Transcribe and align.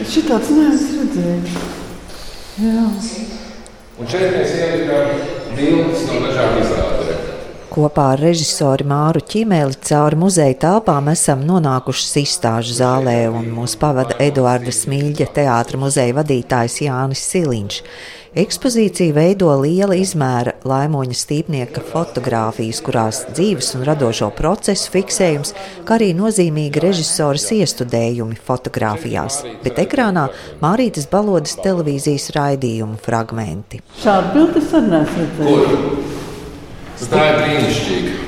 Es 0.00 0.14
šitāds 0.16 0.48
neesmu 0.56 1.02
redzējis. 1.02 1.56
Jā. 2.60 2.84
Un 4.00 4.08
šeit 4.08 4.30
mēs 4.32 4.54
ielikām 4.56 5.10
bildes 5.58 6.06
no 6.08 6.22
dažām 6.24 6.56
izrādēm. 6.62 7.26
Kopā 7.70 8.06
ar 8.16 8.22
režisoru 8.24 8.86
Māru 8.90 9.20
Čimēli 9.22 9.76
cauri 9.86 10.16
muzeja 10.18 10.56
telpām 10.64 11.12
esam 11.12 11.44
nonākuši 11.46 12.24
izstāžu 12.24 12.74
zālē, 12.80 13.18
un 13.30 13.52
mūs 13.54 13.76
pavada 13.78 14.16
Eduarda 14.24 14.72
Smīļa 14.74 15.28
teātra 15.36 15.78
muzeja 15.78 16.16
vadītājs 16.16 16.80
Jānis 16.88 17.22
Siliņš. 17.30 17.78
Ekspozīcija 18.40 19.14
veido 19.14 19.52
liela 19.60 20.00
izmēra 20.00 20.49
laimoņa 20.68 21.16
stīpnieka 21.16 21.82
fotogrāfijas, 21.90 22.80
kurās 22.84 23.22
dzīves 23.32 23.74
un 23.78 23.84
radošo 23.88 24.30
procesu 24.36 24.92
fiksējums, 24.94 25.54
kā 25.88 25.98
arī 25.98 26.10
nozīmīgi 26.18 26.82
režisoras 26.82 27.48
iestudējumi 27.56 28.38
fotografijās, 28.46 29.42
bet 29.64 29.80
ekrānā 29.82 30.28
Mārītas 30.62 31.08
Balodas 31.10 31.56
televīzijas 31.62 32.30
raidījumu 32.36 33.00
fragmenti. 33.04 33.82
Šādu 34.02 34.34
bildi 34.36 34.64
es 34.64 34.74
arī 34.76 34.94
neesmu 34.96 35.24
redzējis. 35.26 36.18
Tā 37.10 37.22
ir 37.30 37.38
brīnišķīga. 37.40 38.18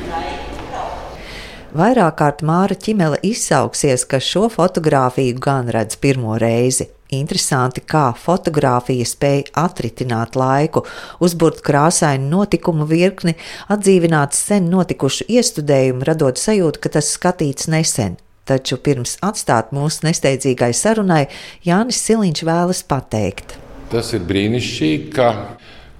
Vairāk 1.72 2.18
kārt 2.20 2.42
Māra 2.44 2.76
Čimele 2.76 3.16
izsauksies, 3.24 4.04
ka 4.04 4.18
šo 4.20 4.50
fotografiju 4.52 5.38
gan 5.40 5.70
redz 5.72 5.96
pirmo 5.96 6.36
reizi. 6.40 6.90
Interesanti, 7.12 7.82
kā 7.84 8.06
fotografija 8.16 9.04
spēja 9.04 9.50
atritināt 9.66 10.36
laiku, 10.38 10.84
uzbūvēt 11.20 11.60
krāsainu 11.66 12.30
notikumu 12.30 12.86
virkni, 12.88 13.34
atdzīvināt 13.72 14.32
sen 14.32 14.70
notikušu 14.72 15.26
iestudējumu, 15.28 16.06
radot 16.08 16.40
sajūtu, 16.40 16.80
ka 16.80 16.94
tas 16.96 17.10
skatīts 17.12 17.68
nesen. 17.72 18.16
Taču 18.48 18.78
pirms 18.80 19.18
atstāt 19.22 19.74
mūsu 19.76 20.06
nesteidzīgai 20.08 20.72
sarunai, 20.74 21.26
Jānis 21.68 22.00
Siliņš 22.02 22.42
vēlas 22.48 22.80
pateikt. 22.88 23.58
Tas 23.92 24.14
ir 24.16 24.24
brīnišķīgi, 24.26 25.10
ka 25.12 25.28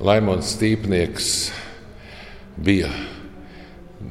Laimons 0.03 0.55
Stīpnieks 0.57 1.29
bija 2.57 2.89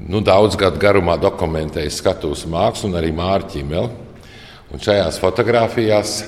nu, 0.07 0.21
daudz 0.21 0.55
gadu 0.59 0.77
garumā 0.81 1.17
dokumentējis 1.21 1.97
skatuves 1.99 2.45
mākslu 2.45 2.91
un 2.91 2.99
arī 3.01 3.09
mārķīmeli. 3.17 3.89
Un 4.71 4.79
šajās 4.79 5.17
fotografijās, 5.19 6.21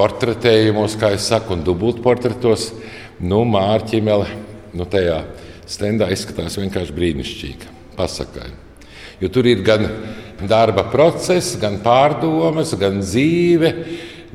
portretējumos, 0.00 0.96
kā 1.00 1.12
es 1.16 1.28
saku, 1.28 1.58
un 1.58 1.64
dubultportretos, 1.66 2.70
nu, 3.20 3.42
mārķīmeli 3.44 4.40
nu, 4.78 4.86
tajā 4.88 5.20
stendā 5.68 6.08
izskatās 6.14 6.56
vienkārši 6.60 6.96
brīnišķīgi. 6.96 7.76
Pasakai. 7.98 8.48
Jo 9.20 9.28
tur 9.28 9.44
ir 9.50 9.60
gan 9.66 9.84
darba 10.48 10.86
process, 10.88 11.58
gan 11.60 11.80
pārdomas, 11.84 12.72
gan 12.80 13.02
dzīve, 13.02 13.72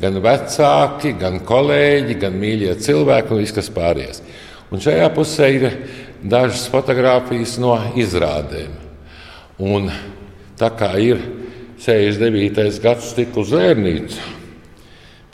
gan 0.02 0.20
vecāki, 0.22 1.16
gan 1.18 1.40
kolēģi, 1.48 2.20
gan 2.22 2.38
mīļie 2.38 2.76
cilvēki 2.86 3.34
un 3.34 3.42
viss, 3.42 3.56
kas 3.56 3.72
pārējais. 3.74 4.22
Un 4.70 4.84
šajā 4.84 5.10
pusē 5.16 5.50
ir 5.56 5.68
dažas 6.22 6.68
fotogrāfijas 6.70 7.58
no 7.64 7.74
izrādēm. 7.98 8.74
Un 9.66 9.90
tā 10.60 10.70
kā 10.78 10.94
ir 11.02 11.22
69. 11.82 12.82
gadsimta 12.84 13.10
stikla 13.10 13.50
zvērnīca, 13.50 14.35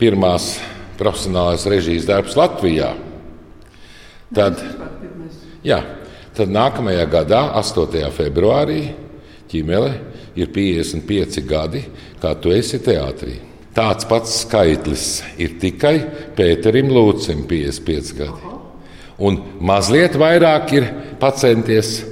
pirmās 0.00 0.54
profesionālais 1.00 1.64
režijas 1.68 2.06
darbs 2.08 2.36
Latvijā, 2.38 2.92
tad, 4.34 4.60
jā, 5.66 5.80
tad 6.36 6.52
nākamajā 6.52 7.06
gadā, 7.12 7.42
8. 7.60 8.10
februārī, 8.16 8.82
ķīmele 9.52 9.92
ir 10.38 10.52
55 10.52 11.42
gadi, 11.48 11.84
kā 12.22 12.34
tu 12.40 12.52
esi 12.54 12.80
teātrī. 12.82 13.38
Tāds 13.72 14.04
pats 14.04 14.42
skaitlis 14.42 15.22
ir 15.40 15.56
tikai 15.60 15.94
Pēterim 16.36 16.90
Lūcim 16.92 17.46
55 17.48 18.16
gadi. 18.18 18.50
Un 19.22 19.38
mazliet 19.64 20.16
vairāk 20.20 20.74
ir 20.76 20.88
pacienties 21.20 22.02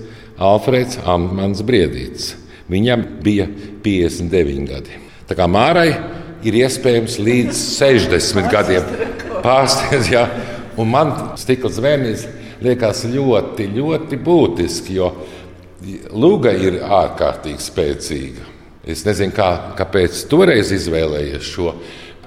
Alfrēds 0.41 1.03
Amants 1.04 1.60
Briedīts. 1.66 2.33
Viņam 2.71 3.04
bija 3.21 3.49
59 3.84 4.69
gadi. 4.71 4.97
Tā 5.28 5.37
kā 5.37 5.49
Mārai 5.50 5.91
ir 6.47 6.61
iespējams 6.62 7.19
līdz 7.21 7.65
60 7.77 8.51
gadiem 8.53 8.87
pārstāvēt, 9.45 10.11
ja, 10.12 10.27
un 10.81 10.91
man 10.93 11.12
stikla 11.41 11.73
zvēnis 11.73 12.27
liekas 12.65 13.05
ļoti, 13.11 13.69
ļoti 13.77 14.21
būtiski, 14.25 14.97
jo 15.01 15.12
Lūga 16.12 16.51
ir 16.61 16.75
ārkārtīgi 16.84 17.62
spēcīga. 17.65 18.43
Es 18.84 19.01
nezinu, 19.06 19.33
kā, 19.33 19.47
kāpēc 19.78 20.19
toreiz 20.28 20.75
izvēlējies 20.77 21.47
šo. 21.55 21.73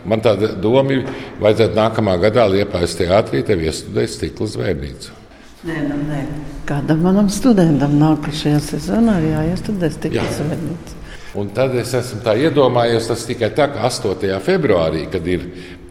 Man 0.09 0.23
tāda 0.25 0.49
doma 0.57 0.95
ir, 0.95 1.03
vajadzētu 1.41 1.77
nākamā 1.77 2.15
gadā 2.23 2.47
Liepājas 2.49 2.97
teātrī 2.97 3.43
tev 3.45 3.61
iestudēt 3.61 4.09
stikla 4.09 4.49
zvērnīcu. 4.55 5.13
Nē, 5.69 5.77
nu, 5.85 5.99
nē. 6.09 6.23
Kādam 6.67 7.05
manam 7.05 7.29
studentam 7.31 7.93
nākamajā 8.01 8.57
sezonā 8.63 9.19
jāiestudē 9.21 9.93
stikla 9.93 10.25
Jā. 10.25 11.02
Un 11.33 11.49
tad 11.49 11.73
es 11.81 11.89
esmu 11.97 12.19
tā 12.21 12.35
iedomājies, 12.37 13.07
tas 13.09 13.23
tikai 13.25 13.49
tā, 13.57 13.65
ka 13.73 13.87
8. 13.89 14.27
februārī, 14.45 15.07
kad 15.09 15.25
ir 15.25 15.47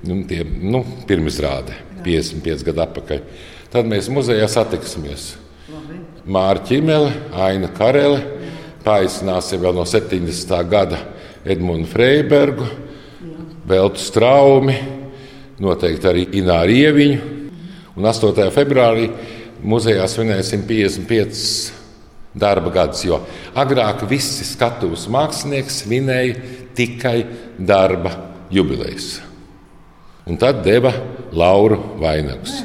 nu, 0.06 0.20
tie, 0.30 0.44
nu, 0.46 0.84
pirmizrāde, 1.08 1.74
55 2.04 2.62
gadu 2.68 2.84
atpakaļ, 2.84 3.24
tad 3.72 3.90
mēs 3.90 4.10
muzejā 4.12 4.46
satiksimies. 4.50 5.32
Mārķa 6.22 6.68
Čimele, 6.68 7.10
Aina 7.34 7.72
Karele, 7.74 8.20
paaicināsim 8.86 9.58
vēl 9.64 9.74
no 9.74 9.86
70. 9.88 10.54
gada 10.70 11.02
Edmundu 11.42 11.90
Freibergu, 11.90 12.68
Veltu 13.66 13.98
Straumi, 13.98 14.78
noteikti 15.62 16.10
arī 16.10 16.26
Ināru 16.38 16.78
Ieviņu. 16.78 17.30
Un 17.98 18.06
8. 18.08 18.46
februārī 18.54 19.10
muzejā 19.66 20.06
svinēsim 20.06 20.62
55 20.70 21.81
darba 22.34 22.70
gadus, 22.72 23.04
jo 23.04 23.20
agrāk 23.54 24.06
visi 24.08 24.44
skatuves 24.48 25.06
mākslinieki 25.12 25.70
svinēja 25.70 26.36
tikai 26.74 27.18
darba 27.58 28.14
jubilejas. 28.52 29.18
Un 30.26 30.36
tad 30.38 30.62
deva 30.64 30.92
Lauru 31.34 31.78
vainagus. 32.00 32.60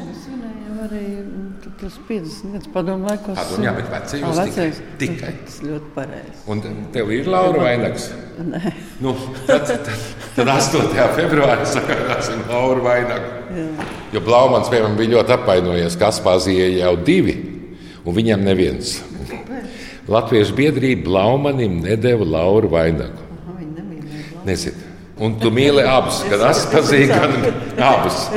Arī 0.87 1.01
mm, 1.19 1.73
tas 1.81 1.95
50 2.07 2.53
gadus 2.53 2.69
padomu 2.71 3.07
laikos. 3.09 3.35
Padomu, 3.35 3.65
jā, 3.65 3.73
bet 3.75 3.89
vecajos 3.91 4.37
Ā, 4.39 4.45
tikai- 4.45 4.67
vecajos. 4.69 4.81
tikai. 5.01 5.31
Tas 5.45 5.57
ļoti 5.65 5.89
pareizi. 5.95 6.37
Un 6.53 6.61
tev 6.93 7.11
ir 7.11 7.27
Laura 7.27 7.63
vainags? 7.65 8.09
Nē, 8.37 8.73
Nu, 9.01 9.15
tad, 9.47 9.65
tad, 9.67 9.89
tad 10.35 10.47
8. 10.53 11.09
februārī 11.17 11.65
sakārtosim 11.65 12.45
Lauru 12.49 12.85
vainagu. 12.85 13.33
Jo 14.13 14.21
Blaumans 14.21 14.69
piemēram, 14.69 14.95
bija 14.97 15.17
ļoti 15.17 15.35
apvainojies, 15.35 15.97
ka 15.99 16.11
Aspāzijai 16.13 16.77
jau 16.79 16.93
divi, 17.03 17.33
un 18.07 18.15
viņam 18.15 18.43
neviens. 18.47 18.97
Latviešu 20.07 20.55
biedrība 20.55 21.09
Blaumanim 21.09 21.81
nedēva 21.83 22.25
Lauru 22.25 22.71
vainagu. 22.71 23.25
Nezinu. 24.47 24.85
Un 25.17 25.33
tu 25.41 25.49
mīli 25.49 25.81
abus, 25.81 26.21
gan 26.29 26.43
Aspāziju, 26.51 27.07
gan 27.09 27.31
abus. 27.81 28.27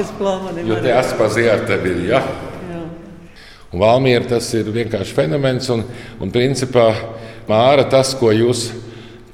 Jo 0.64 0.78
te 0.80 0.94
Aspāzijā 0.96 1.58
ar 1.58 1.66
tevi 1.68 1.92
ir. 1.92 2.06
Ja? 2.14 2.22
Un 3.70 3.82
Valmiera 3.84 4.24
tas 4.32 4.48
ir 4.56 4.70
vienkārši 4.74 5.14
fenomens. 5.14 5.68
Un, 5.70 5.84
un 6.18 6.32
principā 6.34 6.88
Māra 7.50 7.84
tas, 7.90 8.12
ko 8.14 8.30
jūs 8.30 8.68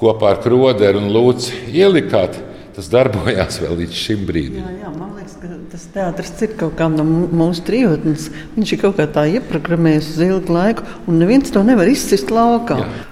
kopā 0.01 0.35
ar 0.35 0.43
Kroderu 0.45 1.01
un 1.03 1.11
Lūci 1.13 1.57
ielikāt, 1.77 2.37
tas 2.77 2.91
darbojās 2.93 3.57
vēl 3.63 3.79
līdz 3.81 3.97
šim 3.97 4.25
brīdim. 4.29 4.61
Jā, 4.61 4.73
jā, 4.83 4.93
man 4.93 5.15
liekas, 5.17 5.37
ka 5.41 5.51
tas 5.73 5.85
teātris 5.95 6.33
ir 6.45 6.55
kaut 6.61 6.77
kā 6.77 6.89
no 6.93 7.07
mūsu 7.09 7.65
trijotnes. 7.65 8.29
Viņš 8.57 8.73
ir 8.77 8.81
kaut 8.83 8.99
kā 9.01 9.07
tā 9.15 9.25
ieprogrammējis 9.39 10.11
uz 10.13 10.25
ilgu 10.29 10.57
laiku, 10.57 10.85
un 11.09 11.21
neviens 11.23 11.53
to 11.53 11.63
nevar 11.65 11.89
izcist 11.89 12.33
laukā. 12.35 12.81
Jā. 12.85 13.05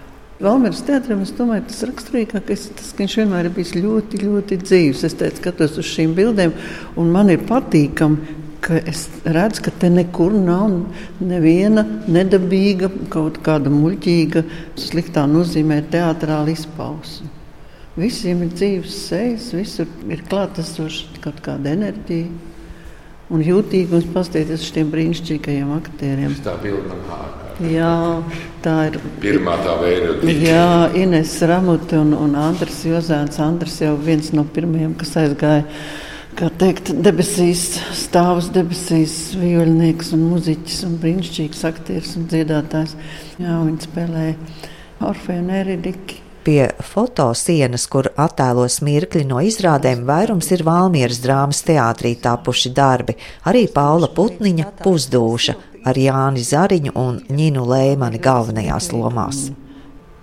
Valmīras 0.44 0.82
teātrim, 0.84 1.22
es 1.24 1.30
domāju, 1.32 1.62
tas 1.70 1.84
raksturīgākais 1.88 2.64
ir 2.68 2.72
tas, 2.76 2.88
ka 2.92 3.04
viņš 3.04 3.14
vienmēr 3.20 3.48
ir 3.48 3.54
bijis 3.54 3.76
ļoti, 3.78 4.20
ļoti 4.26 4.58
dzīves. 4.64 5.04
Es 5.08 5.14
teicu, 5.16 5.40
skatos 5.40 5.78
uz 5.80 5.86
šīm 5.88 6.12
bildēm, 6.18 6.52
un 7.00 7.12
man 7.14 7.30
ir 7.32 7.46
patīkami, 7.48 8.40
ka 8.64 8.80
es 8.82 9.06
redzu, 9.24 9.62
ka 9.64 9.72
te 9.80 9.88
nekur 9.92 10.34
nav 10.34 10.74
neviena 11.22 11.86
nedabīga, 12.10 12.90
kaut 13.14 13.40
kāda 13.46 13.72
muļķīga, 13.72 14.44
sliktā 14.80 15.24
nozīmē 15.30 15.80
teātrāla 15.92 16.52
izpausme. 16.52 17.43
Visiem 17.94 18.40
ir 18.42 18.50
dzīves 18.50 18.94
sejas, 19.06 19.52
visur 19.54 19.86
ir 20.10 20.24
klātesoša 20.26 21.20
kaut 21.22 21.38
kāda 21.44 21.76
enerģija. 21.76 22.26
Un 23.32 23.40
jūtīgums 23.40 24.08
paskatīties 24.12 24.60
uz 24.60 24.72
šiem 24.72 24.90
brīnišķīgajiem 24.92 25.70
aktieriem. 25.78 26.34
Tā. 26.44 26.56
Jā, 27.70 27.92
tā 28.64 28.74
ir. 28.88 28.98
Pirmā 29.22 29.54
tā 29.62 29.76
veida 29.78 30.16
Jā, 30.26 30.90
Ines 30.98 31.36
Ramute 31.46 32.00
un, 32.02 32.10
un 32.18 32.34
Andris 32.36 32.82
Jozēns. 32.84 33.38
Andris 33.40 33.78
jau 33.80 33.94
viens 33.96 34.32
no 34.34 34.42
pirmajiem, 34.44 34.96
kas 34.98 35.14
aizgāja, 35.22 35.62
kā 36.34 36.50
teikt, 36.60 36.90
debesīs, 37.06 37.78
stāvus 37.94 38.50
debesīs, 38.54 39.16
violinieks 39.38 40.10
un 40.18 40.26
muziķis 40.34 40.82
un 40.90 40.98
brīnišķīgs 41.06 41.64
aktieris 41.70 42.18
un 42.18 42.26
dziedātājs. 42.34 42.98
Jā, 43.38 43.56
viņi 43.62 43.86
spēlēja 43.86 44.36
Orfeju 45.06 45.46
un 45.46 45.56
Eridiki. 45.62 46.23
Pie 46.44 46.66
fotosienas, 46.84 47.86
kur 47.88 48.10
attēlos 48.20 48.82
mirkļi 48.84 49.22
no 49.30 49.38
izrādēm, 49.40 50.02
vairums 50.04 50.50
ir 50.52 50.60
Valmieras 50.66 51.22
drāmas 51.24 51.62
teātrī 51.64 52.12
tapuši 52.20 52.72
darbi, 52.76 53.14
arī 53.48 53.64
Paula 53.72 54.10
Putniņa 54.12 54.74
pusdūša 54.82 55.54
ar 55.88 56.00
Jāni 56.00 56.44
Zariņu 56.44 56.92
un 57.00 57.22
Ņinu 57.32 57.64
Lēmani 57.70 58.20
galvenajās 58.20 58.90
lomās. 58.92 59.46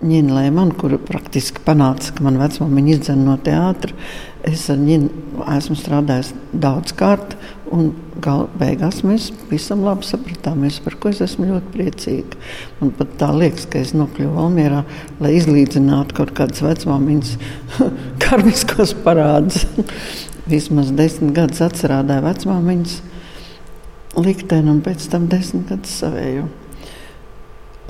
Ņina 0.06 0.38
Lēmana, 0.38 0.78
kur 0.78 0.94
praktiski 1.06 1.62
panāca, 1.66 2.14
ka 2.14 2.26
man 2.26 2.38
vecmāmiņa 2.42 2.94
izdzēra 2.96 3.22
no 3.22 3.40
teātra. 3.42 3.98
Es 4.46 4.68
ar 4.74 4.78
viņu 4.82 5.10
esmu 5.58 5.78
strādājis 5.78 6.32
daudz 6.54 6.94
kārt, 6.98 7.34
un 7.72 7.92
gal, 8.24 8.46
beigās 8.60 9.02
mēs 9.08 9.30
visam 9.50 9.84
labi 9.86 10.06
sapratāmies, 10.08 10.80
par 10.84 10.98
ko 11.02 11.12
es 11.12 11.22
esmu 11.24 11.48
ļoti 11.50 11.72
priecīga. 11.74 12.40
Man 12.82 12.94
pat 12.98 13.16
tā 13.22 13.32
liekas, 13.36 13.68
ka 13.72 13.82
es 13.82 13.94
nokļuvu 13.98 14.36
Valmierā, 14.38 14.84
lai 15.24 15.34
izlīdzinātu 15.38 16.18
kaut 16.18 16.34
kādas 16.38 16.64
vecmāmiņas 16.66 17.36
karmiskos 18.24 18.96
parādus. 19.06 19.66
Vismaz 20.52 20.92
desmit 20.98 21.36
gadus 21.38 21.62
atcerādāju 21.64 22.26
vecmāmiņas 22.26 22.98
likteni 24.20 24.74
un 24.74 24.82
pēc 24.84 25.06
tam 25.12 25.30
desmit 25.32 25.70
gadus 25.72 26.02
savēju. 26.02 26.50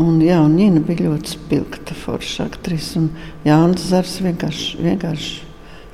Un, 0.02 0.18
jā, 0.24 0.40
un 0.42 0.56
Nina 0.58 0.82
bija 0.82 1.10
ļoti 1.10 1.36
spilgta, 1.36 1.96
forša 1.98 2.48
aktrise. 2.50 3.04
Jānis 3.46 3.90
Zars 3.92 4.16
vienkārši, 4.24 4.80
vienkārši 4.82 5.50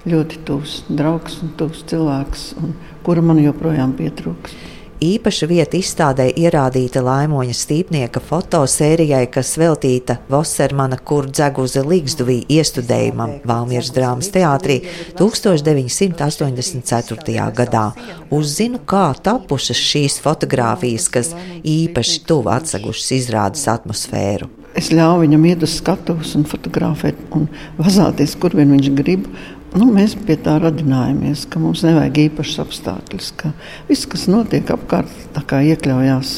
ļoti 0.08 0.40
tuvs 0.48 0.82
draugs 0.88 1.42
un 1.44 1.52
tuvs 1.60 1.84
cilvēks, 1.90 2.46
un, 2.62 2.76
kura 3.08 3.24
man 3.24 3.40
joprojām 3.40 3.96
pietrūkst. 3.96 4.76
Īpaša 4.98 5.46
vieta 5.46 5.78
izstādē 5.78 6.34
ierādīta 6.42 7.06
Laimoņa 7.06 7.54
Stīpnieka 7.54 8.18
fotosērijai, 8.18 9.30
kas 9.30 9.54
veltīta 9.62 10.18
Vosermana 10.26 10.98
Kurdzegūza 10.98 11.86
Ligzduvī 11.86 12.50
iestudējumam 12.56 13.46
Valmieras 13.46 13.94
drāmas 13.94 14.34
teātrī 14.34 14.82
1984. 15.22 17.46
gadā. 17.62 17.94
Uzzinu, 18.34 18.82
kā 18.90 19.14
tapušas 19.22 19.78
šīs 19.78 20.18
fotogrāfijas, 20.26 21.06
kas 21.14 21.38
īpaši 21.62 22.26
tuvu 22.26 22.50
atsagušas 22.58 23.14
izrādes 23.22 23.70
atmosfēru. 23.70 24.50
Es 24.78 24.92
ļauju 24.94 25.24
viņam 25.24 25.46
iet 25.50 25.64
uz 25.66 25.74
skatuves 25.80 26.36
un 26.38 26.44
fotografēt 26.46 27.18
un 27.38 27.48
vazāties, 27.78 28.36
kur 28.38 28.54
vien 28.58 28.74
viņš 28.74 28.90
grib. 28.98 29.30
Nu, 29.76 29.90
mēs 29.92 30.16
pie 30.28 30.38
tā 30.40 30.56
radinājāmies, 30.64 31.44
ka 31.52 31.60
mums 31.60 31.84
nevajag 31.84 32.22
īpašs 32.28 32.62
apstākļus, 32.64 33.32
ka 33.40 33.52
viss, 33.90 34.08
kas 34.08 34.28
notiek 34.32 34.70
apkārt, 34.72 35.12
iekļaujās 35.36 36.34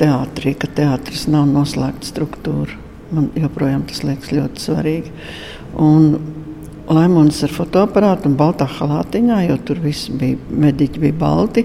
teātrī, 0.00 0.52
ka 0.58 0.68
teātris 0.76 1.24
nav 1.32 1.48
noslēgta 1.48 2.08
struktūra. 2.10 2.76
Man 3.14 3.30
joprojām 3.38 3.84
tas 3.88 4.02
liekas 4.04 4.32
ļoti 4.34 4.64
svarīgi. 4.64 5.12
Un 5.80 6.18
Laimons 6.84 7.38
ar 7.46 7.52
fotoaparātu 7.54 8.28
un 8.28 8.34
baltā 8.36 8.66
halātiņā, 8.68 9.38
jo 9.48 9.56
tur 9.64 9.78
viss 9.80 10.10
bija, 10.12 10.36
mediķi 10.52 11.00
bija 11.06 11.16
balti. 11.16 11.64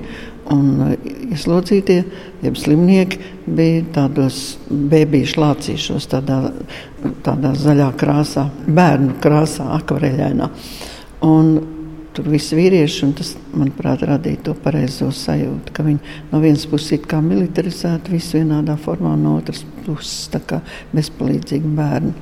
Un 0.49 0.95
ieslodzītie, 1.29 1.99
jeb 2.41 2.55
slimnieki, 2.57 3.19
bija 3.45 3.83
tādos 3.93 4.57
bēbīšu 4.69 5.41
lācīšos, 5.43 6.07
tādā, 6.09 6.39
tādā 7.25 7.53
zaļā 7.57 7.91
krāsā, 7.99 8.47
bērnu 8.65 9.19
krāsā, 9.21 9.67
akvareļainā. 9.77 10.49
Un 11.27 11.51
tur 12.17 12.29
viss 12.33 12.55
vīrieši, 12.57 13.01
un 13.05 13.13
tas, 13.19 13.33
manuprāt, 13.53 14.03
radīja 14.09 14.41
to 14.49 14.55
pareizo 14.63 15.11
sajūtu, 15.15 15.73
ka 15.75 15.85
viņi 15.85 16.15
no 16.31 16.41
vienas 16.41 16.65
puses 16.69 16.97
ir 16.97 17.05
kā 17.09 17.21
militarizēti, 17.23 18.15
visi 18.17 18.39
vienādā 18.39 18.75
formā, 18.81 19.13
no 19.19 19.37
otras 19.39 19.61
puses 19.85 20.31
tā 20.33 20.41
kā 20.49 20.63
bezpalīdzīgi 20.95 21.75
bērni. 21.77 22.15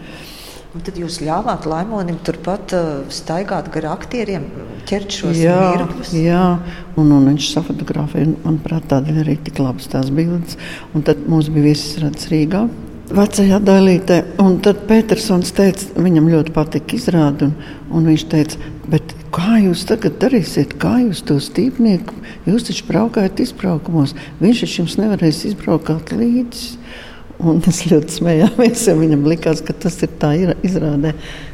Un 0.76 0.84
tad 0.84 0.98
jūs 1.00 1.22
ļāvāt 1.24 1.64
Laimonim 1.70 2.18
turpat 2.28 2.74
uh, 2.76 2.88
staigāt 3.14 3.70
gar 3.74 3.88
aktieriem, 3.94 4.50
ķert 4.90 5.16
šos 5.16 5.40
mirkļus. 5.40 6.12
Jā, 6.20 6.42
un, 7.00 7.14
un 7.16 7.30
viņš 7.32 7.48
safotografēja, 7.54 8.34
manuprāt, 8.44 8.90
tādēļ 8.92 9.22
arī 9.24 9.38
tik 9.48 9.62
labas 9.64 9.88
tās 9.94 10.12
bildes. 10.14 10.60
Un 10.94 11.08
tad 11.08 11.24
mums 11.32 11.48
bija 11.54 11.70
viesis 11.70 12.02
redzes 12.04 12.28
Rīgā. 12.34 12.66
Vecajā 13.08 13.62
daļītē, 13.64 14.18
un 14.44 14.58
tad 14.60 14.82
Petersons 14.90 15.54
teica, 15.56 15.86
viņam 15.96 16.28
ļoti 16.28 16.52
patika 16.52 16.98
izrādi, 16.98 17.48
un, 17.48 17.54
un 17.96 18.10
viņš 18.12 18.26
teica, 18.34 18.72
bet 18.92 19.14
kā 19.32 19.62
jūs 19.64 19.86
tagad 19.88 20.18
darīsiet, 20.20 20.76
kā 20.82 20.98
jūs 21.06 21.22
to 21.30 21.38
stīpnieku, 21.40 22.18
jūs 22.50 22.68
taču 22.68 22.84
braukājat 22.90 23.40
izbraukumos, 23.46 24.12
viņš 24.44 24.66
taču 24.66 24.82
jums 24.82 24.98
nevarēs 25.00 25.46
izbraukāt 25.48 26.12
līdzi. 26.20 26.76
Un 27.38 27.60
mēs 27.62 27.84
ļoti 27.86 28.16
smējāmies, 28.16 28.84
jo 28.90 28.96
viņam 28.98 29.28
likās, 29.30 29.60
ka 29.62 29.76
tas 29.78 30.00
ir 30.02 30.10
tā 30.18 30.32
izrādē 30.66 31.12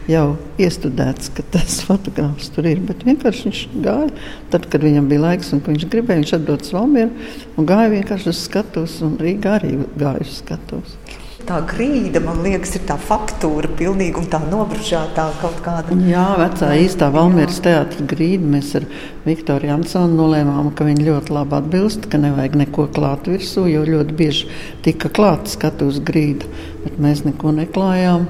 jau 0.07 0.37
iestudēts, 0.61 1.33
ka 1.35 1.43
tas 1.51 1.81
fotogrāfs 1.87 2.53
tur 2.55 2.69
ir. 2.71 2.79
Bet 2.87 3.03
vienkārši 3.07 3.49
viņš 3.49 3.63
gāja, 3.83 4.07
tad, 4.53 4.69
kad 4.71 4.85
viņam 4.85 5.09
bija 5.11 5.25
laiks 5.25 5.51
un 5.55 5.63
viņš 5.65 5.89
gribēja, 5.91 6.23
viņš 6.23 6.55
uz 6.55 6.71
Valmieru 6.77 7.11
un 7.57 7.67
gāja 7.67 7.91
vienkārši 7.97 8.31
uz 8.31 8.45
skatuves, 8.45 8.95
un 9.03 9.19
Rīgā 9.19 9.57
arī 9.59 9.75
gāja 9.99 10.23
uz 10.23 10.39
skatuves. 10.39 10.95
Tā 11.43 11.57
grīda, 11.67 12.21
man 12.23 12.37
liekas, 12.39 12.77
ir 12.77 12.85
tā 12.87 12.95
faktūra, 12.95 13.67
pilnīgi 13.75 14.15
un 14.21 14.29
tā 14.31 14.39
nobružātā 14.45 15.25
kaut 15.41 15.57
kāda. 15.65 15.97
Jā, 16.07 16.37
vecā 16.39 16.69
īstā 16.79 17.09
Valmieras 17.11 17.59
teātris 17.65 18.05
grīda. 18.07 18.47
Mēs 18.53 18.69
ar 18.79 18.85
Viktoru 19.25 19.67
Jansonu 19.67 20.15
nolēmām, 20.21 20.69
ka 20.71 20.87
viņa 20.87 21.03
ļoti 21.09 21.35
labi 21.35 21.57
atbilst, 21.59 22.07
ka 22.07 22.21
nevajag 22.23 22.55
neko 22.61 22.87
klāt 22.95 23.27
virsū, 23.27 23.65
jo 23.67 23.83
ļoti 23.89 24.15
bieži 24.21 24.47
tika 24.87 25.11
klāta 25.11 25.51
skatuves 25.51 25.99
grīda, 26.07 26.47
bet 26.85 26.95
mēs 27.03 27.25
neko 27.27 27.51
neklājām. 27.59 28.23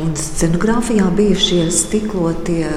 Un 0.00 0.16
scenogrāfijā 0.16 1.10
bija 1.18 1.36
šie 1.42 1.62
stiklotie 1.74 2.70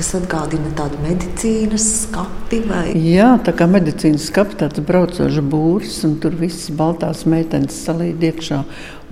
kas 0.00 0.14
atgādina 0.16 0.70
tādu 0.78 0.96
medicīnas 1.04 1.84
skati. 2.06 2.62
Vai? 2.64 2.86
Jā, 2.96 3.34
tā 3.44 3.52
kā 3.56 3.66
medicīnas 3.68 4.30
skats, 4.30 4.56
tāds 4.62 4.80
braucošs 4.88 5.42
būris, 5.44 5.98
un 6.08 6.14
tur 6.22 6.38
viss 6.40 6.70
baltās 6.72 7.26
meitenes 7.28 7.76
salīd 7.84 8.24
iekšā 8.30 8.62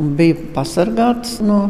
un 0.01 0.15
bija 0.17 0.39
pasargāts 0.57 1.43
no 1.45 1.67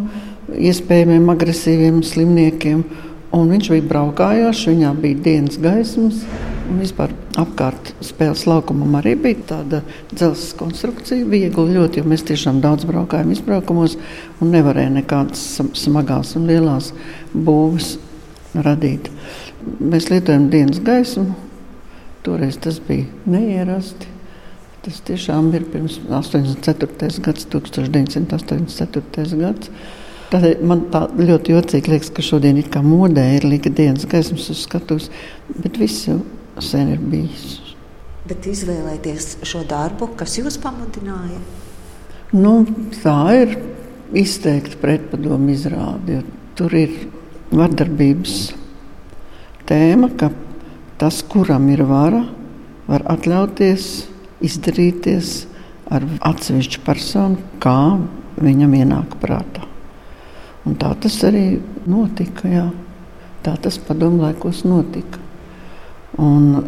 iespējamiem 0.54 1.26
agresīviem 1.34 2.00
slimniekiem. 2.06 2.86
Un 3.34 3.50
viņš 3.52 3.72
bija 3.74 3.88
braukājošs, 3.90 4.70
viņā 4.70 4.94
bija 5.02 5.24
dienas 5.26 5.58
gaismas. 5.60 6.22
Un 6.68 6.78
vispār 6.80 7.10
apkārt 7.40 7.90
spēles 8.04 8.46
laukumam 8.48 8.96
arī 9.00 9.16
bija 9.18 9.44
tāda 9.50 9.82
dzelzceļa 10.14 10.58
konstrukcija. 10.62 11.26
Viegli 11.28 11.74
ļoti, 11.74 12.00
jo 12.00 12.08
mēs 12.08 12.24
tiešām 12.28 12.62
daudz 12.64 12.86
braukājām 12.88 13.34
izbraukumos 13.34 13.98
un 14.38 14.54
nevarēja 14.54 14.94
nekādas 15.00 15.48
smagās 15.76 16.36
un 16.38 16.46
lielās 16.48 16.92
būvas 17.34 17.96
radīt. 18.64 19.10
Mēs 19.80 20.08
lietojam 20.12 20.48
dienas 20.52 20.80
gaismu. 20.84 21.34
Toreiz 22.26 22.58
tas 22.60 22.80
bija 22.84 23.06
neierasti. 23.30 24.06
Tas 24.84 25.00
tiešām 25.04 25.50
ir 25.58 25.64
pirms 25.72 25.98
84. 26.06 27.22
gads, 27.24 27.46
1984. 27.50 29.40
gads. 29.40 29.70
Tādēļ 30.28 30.64
man 30.68 30.84
tā 30.92 31.06
ļoti 31.16 31.54
jocīgi 31.54 31.92
liekas, 31.94 32.10
ka 32.14 32.22
šodien 32.24 32.58
ir 32.60 32.68
kā 32.72 32.82
modē, 32.84 33.24
ir 33.38 33.46
lieka 33.48 33.72
dienas 33.72 34.04
gaismas 34.08 34.50
uz 34.52 34.60
skatuves, 34.66 35.08
bet 35.56 35.80
viss 35.80 36.04
jau 36.08 36.18
sen 36.60 36.92
ir 36.92 37.00
bijis. 37.00 37.58
Bet 38.28 38.44
izvēlēties 38.50 39.38
šo 39.48 39.62
darbu, 39.68 40.10
kas 40.20 40.36
jūs 40.36 40.58
pamudināja? 40.60 41.40
Nu, 42.36 42.58
tā 43.00 43.18
ir 43.38 43.54
izteikti 44.20 44.76
pretpadomu 44.82 45.54
izrāde. 45.54 46.20
Tur 46.58 46.74
ir 46.76 46.92
vardarbības 47.52 48.36
tēma, 49.68 50.10
ka 50.18 50.30
tas, 51.00 51.22
kuram 51.22 51.68
ir 51.72 51.84
vara, 51.88 52.24
var 52.88 53.04
atļauties 53.12 53.88
izdarīties 54.44 55.32
ar 55.92 56.04
atsevišķu 56.28 56.84
personu, 56.86 57.40
kā 57.62 57.98
viņam 58.38 58.76
ienāk 58.80 59.16
prātā. 59.22 59.64
Un 60.68 60.76
tā 60.76 60.92
tas 61.00 61.16
arī 61.24 61.60
notika. 61.88 62.48
Jā. 62.50 62.66
Tā 63.44 63.54
tas 63.62 63.78
padomu 63.80 64.24
laikos 64.26 64.64
notika. 64.68 65.20
Un 66.20 66.66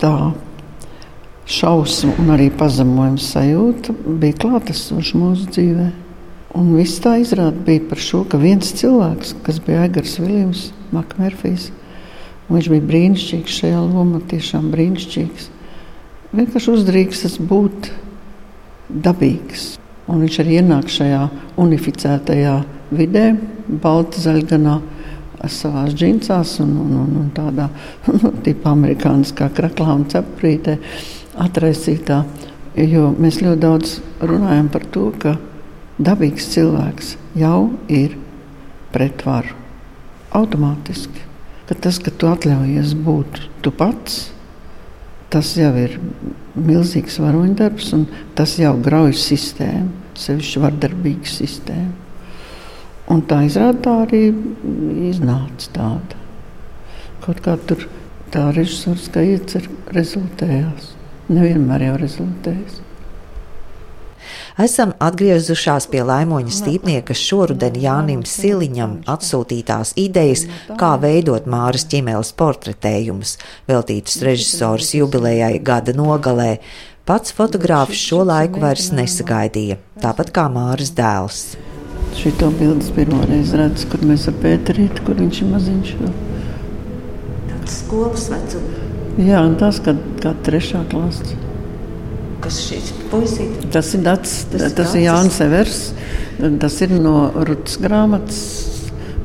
tā 0.00 0.14
šausmu 1.50 2.14
un 2.22 2.32
arī 2.34 2.48
pazemojuma 2.54 3.20
sajūta 3.22 3.94
bija 4.22 4.40
klātesoša 4.46 5.20
mūsu 5.20 5.50
dzīvēm. 5.52 6.05
Un 6.56 6.70
viss 6.72 7.02
tā 7.04 7.18
izrāda 7.20 7.58
bija 7.66 7.82
par 7.90 8.00
šo, 8.00 8.22
ka 8.24 8.38
viens 8.40 8.70
cilvēks, 8.78 9.34
kas 9.44 9.58
bija 9.60 9.82
Aigars 9.84 10.14
Viljams, 10.16 10.70
Makmērfijs, 10.96 11.66
viņš 12.48 12.68
bija 12.72 12.84
brīnišķīgs 12.90 13.58
šajā 13.60 13.82
lomā, 13.84 14.22
tiešām 14.30 14.70
brīnišķīgs. 14.72 15.50
Vienkārši 16.36 16.72
uzdrīkstas 16.72 17.36
būt 17.50 17.90
dabīgs. 18.88 19.74
Un 20.08 20.22
viņš 20.22 20.38
arī 20.40 20.60
ienāk 20.62 20.88
šajā 20.92 21.26
unificētajā 21.60 22.54
vidē, 22.94 23.26
balti 23.82 24.22
zaļganā, 24.22 24.78
savā 25.52 25.84
džinsās 25.92 26.54
un, 26.64 26.70
un, 26.82 26.94
un, 27.02 27.10
un 27.20 27.26
tādā 27.36 27.68
nu, 28.08 28.32
tipā 28.46 28.72
amerikāniskā 28.72 29.50
kraklā 29.54 29.92
un 29.98 30.06
ceprītē 30.10 30.78
atraisītā. 31.44 32.22
Jo 32.80 33.10
mēs 33.16 33.42
ļoti 33.44 33.60
daudz 33.60 33.98
runājam 34.24 34.72
par 34.72 34.88
to, 34.92 35.10
ka 35.20 35.36
dabīgs 35.98 36.50
cilvēks 36.52 37.14
jau 37.38 37.72
ir 37.88 38.16
pretvaru 38.92 39.54
automātiski. 40.36 41.24
Ka 41.66 41.74
tas, 41.74 41.98
ka 41.98 42.12
tu 42.14 42.28
atļaujies 42.30 42.94
būt 43.06 43.40
tu 43.64 43.72
pats, 43.74 44.28
tas 45.32 45.54
jau 45.58 45.72
ir 45.80 45.96
milzīgs 46.54 47.18
varoņdarbs, 47.20 47.92
un 47.96 48.06
tas 48.38 48.54
jau 48.60 48.74
grauj 48.82 49.16
sistēmu, 49.18 49.90
sevišķi 50.16 50.62
vardarbīgu 50.62 51.30
sistēmu. 51.30 51.94
Un 53.12 53.22
tā 53.30 53.42
izrāda 53.46 53.82
tā 53.84 53.96
arī 54.06 54.22
iznāca 55.10 55.70
tāda. 55.74 56.22
Kaut 57.22 57.42
kā 57.42 57.54
tur 57.68 57.86
tā 58.34 58.48
režisoriskā 58.54 59.22
iecer 59.26 59.68
rezultējās. 59.94 60.92
Nevienmēr 61.30 61.88
jau 61.88 61.96
rezultējas. 62.02 62.80
Esam 64.56 64.94
atgriezušās 65.04 65.84
pie 65.92 65.98
laimoņa 66.08 66.52
stīpnieka 66.56 67.12
šoruden 67.12 67.74
Jānim 67.76 68.22
Siliņam 68.24 68.94
atsūtītās 69.12 69.90
idejas, 70.00 70.46
kā 70.80 70.94
veidot 71.02 71.44
Māras 71.44 71.84
ķimeles 71.92 72.32
portretējumus, 72.40 73.34
veltītus 73.68 74.16
režisoras 74.24 74.94
jubilejai 74.96 75.58
gada 75.60 75.92
nogalē. 75.92 76.54
Pats 77.04 77.36
fotogrāfs 77.36 78.00
šo 78.00 78.22
laiku 78.24 78.64
vairs 78.64 78.88
nesagaidīja, 78.96 79.76
tāpat 80.00 80.32
kā 80.32 80.48
Māras 80.48 80.94
dēls. 80.96 81.44
Šito 82.16 82.48
bildes 82.56 82.88
pirmo 82.96 83.20
reizi 83.28 83.60
redzu, 83.60 83.90
kur 83.92 84.08
mēs 84.08 84.24
ar 84.32 84.40
Pēterītu, 84.40 85.04
kur 85.04 85.20
viņš 85.20 85.42
ir 85.42 85.52
maziņš. 85.52 85.96
Skolas 87.76 88.30
vecums. 88.32 88.84
Jā, 89.20 89.44
un 89.44 89.60
tas, 89.60 89.84
kad 89.84 90.00
kā 90.24 90.32
trešā 90.48 90.86
klasa 90.88 91.44
kas 92.46 92.60
šis 92.62 92.92
puisītis? 93.10 93.70
Tas 93.74 93.90
ir 93.96 94.04
Dats, 94.06 94.36
tas, 94.52 94.74
tas 94.76 94.94
ir 94.94 95.06
Jānis 95.08 95.40
Evers. 95.42 95.80
Tas 96.62 96.78
ir 96.84 96.94
no 96.94 97.30
Rutas 97.34 97.78
grāmatas. 97.82 98.40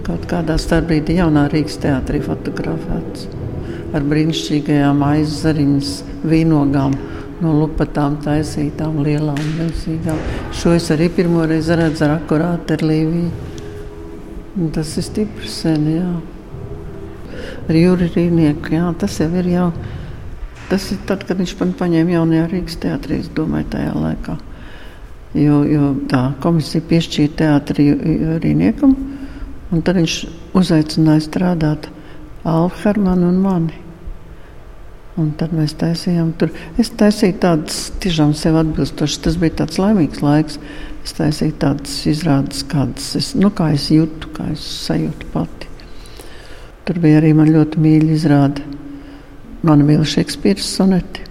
Kaut 0.01 0.25
kādā 0.29 0.57
starpbrīdī 0.59 1.19
jaunā 1.19 1.45
Rīgas 1.51 1.77
teātrī 1.83 2.23
fotografēts 2.25 3.27
ar 3.91 4.05
brīnišķīgajām 4.07 5.01
aizzariņas 5.05 5.93
vīnogām. 6.31 6.97
No 7.41 7.55
lupatām 7.57 8.19
taisītām, 8.21 8.99
lielām, 9.01 9.39
milzīgām. 9.57 10.19
Šo 10.53 10.75
es 10.77 10.91
arī 10.93 11.07
pirmo 11.13 11.47
reizi 11.49 11.73
redzu 11.77 12.05
ar 12.05 12.19
akurātu 12.19 12.75
ar 12.77 12.83
Līviju. 12.85 14.67
Tas 14.75 14.91
ir 14.99 15.07
stiprs 15.07 15.55
sen, 15.63 15.87
jā. 15.89 16.11
Ar 17.65 17.79
Juri 17.79 18.11
Rīnieku, 18.13 18.75
jā, 18.77 18.85
tas 19.01 19.17
jau 19.23 19.29
ir 19.41 19.49
jau. 19.55 19.71
Tas 20.71 20.85
ir 20.93 21.01
tad, 21.03 21.25
kad 21.27 21.35
viņš 21.35 21.51
man 21.59 21.73
paņēma 21.75 22.13
jaunajā 22.13 22.45
Rīgas 22.47 22.77
teātrī, 22.79 23.17
es 23.19 23.25
domāju, 23.35 23.65
tajā 23.73 23.91
laikā. 23.91 24.37
Jo, 25.35 25.57
jo 25.67 25.89
tā 26.07 26.21
komisija 26.43 26.85
piešķīra 26.87 27.33
teātrī 27.41 27.89
Rīniekam, 28.39 28.93
un 29.75 29.83
tad 29.83 29.99
viņš 29.99 30.15
uzaicināja 30.55 31.25
strādāt 31.27 31.91
Alfu 32.47 32.85
Hermanu 32.85 33.33
un 33.33 33.43
mani. 33.43 33.83
Un 35.19 35.33
tad 35.35 35.51
mēs 35.51 35.75
taisījām 35.75 36.31
tur. 36.39 36.55
Es 36.79 36.93
taisīju 36.95 37.35
tādas 37.43 37.83
tiešām 37.99 38.31
sev 38.39 38.55
atbilstošas. 38.61 39.25
Tas 39.27 39.35
bija 39.41 39.59
tāds 39.59 39.75
laimīgs 39.81 40.23
laiks. 40.23 40.55
Es 41.03 41.19
taisīju 41.19 41.57
tādas 41.59 41.99
izrādes, 42.07 42.63
kādas 42.71 43.11
es, 43.19 43.33
nu, 43.35 43.51
kā 43.51 43.73
es 43.75 43.91
jūtu, 43.91 44.31
kā 44.37 44.47
es 44.55 44.63
sajūtu 44.87 45.33
pati. 45.35 45.67
Tur 46.87 47.03
bija 47.03 47.19
arī 47.19 47.35
man 47.35 47.51
ļoti 47.51 47.83
mīļa 47.83 48.15
izrāde 48.15 48.79
Mana 49.61 49.85
mīla 49.85 50.05
Šekspīras 50.09 50.65
soneti, 50.73 51.21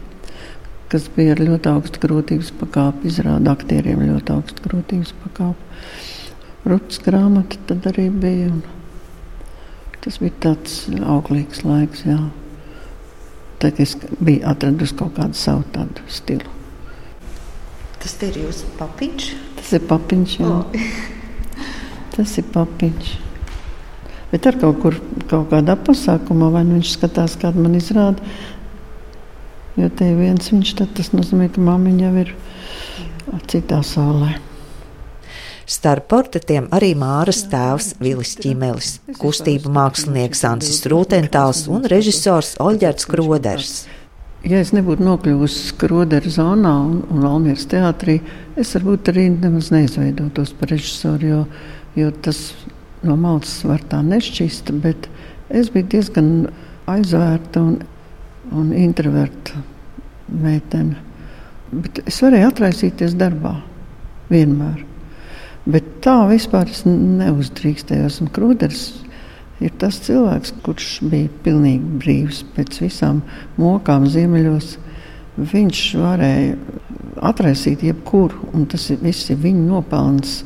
kas 0.90 1.08
bija 1.16 1.34
ar 1.34 1.40
ļoti 1.42 1.70
augstu 1.72 2.02
grūtības 2.04 2.52
pakāpi, 2.60 3.10
izrāda 3.10 3.56
aktieriem 3.56 4.04
ļoti 4.06 4.34
augstu 4.36 4.62
grūtības 4.68 5.10
pakāpi. 5.24 5.70
Rutas 6.70 7.00
grāmata 7.02 7.58
tad 7.66 7.88
arī 7.90 8.06
bija. 8.12 8.52
Tas 10.04 10.20
bija 10.22 10.36
tāds 10.44 10.76
auglīgs 11.02 11.64
laiks, 11.66 12.04
jā. 12.06 12.20
Tad 13.60 13.80
es 13.82 13.96
biju 14.20 14.46
atradusi 14.48 14.96
kaut 14.96 15.16
kādu 15.18 15.36
savu 15.36 15.66
tādu 15.74 16.04
stilu. 16.08 16.54
Tas 18.00 18.14
ir 18.24 18.38
jūsu 18.44 18.70
papiņš? 18.78 19.26
Tas 19.58 19.74
ir 19.76 19.82
papiņš, 19.90 20.36
jā. 20.40 20.54
Oh. 20.54 21.66
Tas 22.14 22.38
ir 22.40 22.46
papiņš. 22.54 23.10
Bet 24.30 24.46
ar 24.46 24.58
kaut 24.60 24.78
kur, 24.82 24.98
kaut 25.30 25.48
kādā 25.50 25.74
pasākumā, 25.74 26.50
vai 26.54 26.62
nu 26.66 26.78
viņš 26.78 26.92
skatās, 26.96 27.38
kāda 27.40 27.62
man 27.62 27.74
izrāda. 27.78 28.22
Jo 29.78 29.88
te 29.90 30.12
ir 30.12 30.18
viens 30.18 30.52
viņš, 30.52 30.76
tad 30.78 30.94
tas 30.98 31.10
nozīmē, 31.14 31.48
ka 31.50 31.62
māmiņa 31.64 32.06
jau 32.06 32.14
ir 32.24 32.32
citā 33.50 33.80
saulē. 33.86 34.36
Starp 35.70 36.08
portretiem 36.10 36.66
arī 36.74 36.96
Māras 36.98 37.44
tēvs 37.50 37.92
Vilis 38.02 38.32
Čimelis, 38.42 38.96
kustību 39.20 39.70
mākslinieks 39.70 40.42
Ansis 40.48 40.82
Rūtentāls 40.90 41.68
un 41.70 41.86
režisors 41.92 42.56
Oļģerts 42.58 43.06
Kroders. 43.06 43.74
Ja 44.40 44.58
es 44.64 44.72
nebūtu 44.74 45.04
nokļuvusi 45.04 45.68
Skrodera 45.68 46.32
zonā 46.32 46.72
un, 46.88 47.02
un 47.12 47.22
Valmieras 47.22 47.68
teātrī, 47.70 48.18
es 48.58 48.72
varbūt 48.74 49.12
arī 49.12 49.28
nemaz 49.34 49.68
neizveidotos 49.70 50.54
par 50.58 50.72
režisoru, 50.72 51.30
jo, 51.30 51.40
jo 52.00 52.10
tas 52.24 52.40
no 53.06 53.16
malas 53.16 53.52
var 53.64 53.82
tā 53.90 54.00
nešķist, 54.04 54.72
bet 54.82 55.08
es 55.48 55.70
biju 55.72 55.88
diezgan 55.94 56.30
aizvērta 56.90 57.62
un, 57.62 57.78
un 58.56 58.72
introverta 58.76 59.62
meitene. 60.30 60.98
Bet 61.70 62.02
es 62.06 62.18
varēju 62.22 62.50
atraisīties 62.50 63.14
darbā 63.18 63.54
vienmēr. 64.30 64.82
Bet 65.70 65.86
tā 66.04 66.16
vispār 66.30 66.70
neuzdrīkstējos. 66.88 68.20
Un 68.24 68.30
Krūderis 68.34 68.84
ir 69.62 69.74
tas 69.78 70.00
cilvēks, 70.02 70.54
kurš 70.64 70.88
bija 71.06 71.30
pilnīgi 71.44 71.98
brīvs 72.00 72.44
pēc 72.56 72.80
visām 72.82 73.20
mokām 73.60 74.08
ziemeļos. 74.10 74.72
Viņš 75.40 75.82
varēja 76.00 76.56
atraisīt 77.30 77.84
jebkuru, 77.86 78.50
un 78.56 78.66
tas 78.70 78.88
ir, 78.90 78.98
viss 79.04 79.30
ir 79.30 79.38
viņa 79.40 79.66
nopelns 79.68 80.40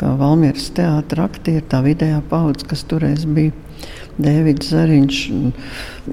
kā 0.00 0.12
Valmieras 0.18 0.68
teātris 0.76 1.24
aktieri, 1.24 1.64
tā 1.70 1.82
vidējā 1.84 2.20
paudze, 2.30 2.66
kas 2.68 2.84
toreiz 2.88 3.24
bija 3.28 3.54
Dēvids 4.16 4.70
Zariņš, 4.72 5.20